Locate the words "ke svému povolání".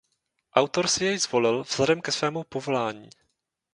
2.01-3.09